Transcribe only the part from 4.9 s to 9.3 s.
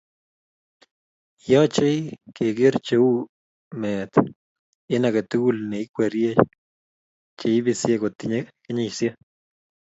eng agetukul ne ikwerie che ibisie kotinye kenyisiek